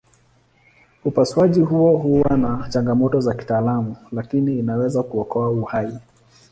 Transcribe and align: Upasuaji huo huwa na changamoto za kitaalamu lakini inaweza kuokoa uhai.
Upasuaji 1.05 1.61
huo 1.61 1.97
huwa 1.97 2.37
na 2.37 2.69
changamoto 2.69 3.19
za 3.19 3.33
kitaalamu 3.33 3.95
lakini 4.11 4.59
inaweza 4.59 5.03
kuokoa 5.03 5.49
uhai. 5.49 5.97